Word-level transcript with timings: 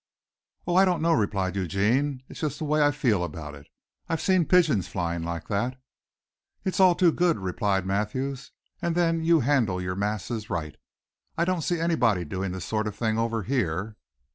"Oh, 0.65 0.73
I 0.77 0.83
don't 0.83 1.03
know," 1.03 1.13
replied 1.13 1.55
Eugene. 1.55 2.23
"It's 2.27 2.39
just 2.39 2.57
the 2.57 2.65
way 2.65 2.81
I 2.81 2.89
feel 2.89 3.23
about 3.23 3.53
it. 3.53 3.67
I've 4.09 4.19
seen 4.19 4.45
pigeons 4.47 4.87
flying 4.87 5.21
like 5.21 5.47
that." 5.49 5.79
"It's 6.65 6.79
all 6.79 6.95
to 6.95 7.05
the 7.11 7.11
good," 7.11 7.37
replied 7.37 7.85
Mathews. 7.85 8.51
"And 8.81 8.95
then 8.95 9.23
you 9.23 9.41
handle 9.41 9.79
your 9.79 9.93
masses 9.93 10.49
right. 10.49 10.75
I 11.37 11.45
don't 11.45 11.61
see 11.61 11.79
anybody 11.79 12.25
doing 12.25 12.51
this 12.51 12.65
sort 12.65 12.87
of 12.87 12.95
thing 12.95 13.19
over 13.19 13.43
here." 13.43 13.95